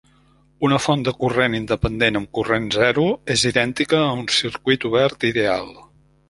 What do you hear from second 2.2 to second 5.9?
corrent zero és idèntica a un circuit obert ideal.